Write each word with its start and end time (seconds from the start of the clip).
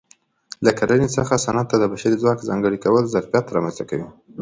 له 0.65 0.71
کرنې 0.79 1.09
څخه 1.17 1.41
صنعت 1.45 1.67
ته 1.71 1.77
د 1.79 1.83
بشري 1.91 2.15
ځواک 2.21 2.39
ځانګړي 2.49 2.77
کول 2.85 3.03
ظرفیت 3.13 3.45
رامنځته 3.55 3.83
کوي 3.89 4.07